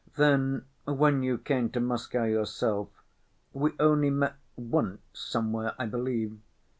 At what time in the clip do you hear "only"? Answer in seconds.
3.79-4.09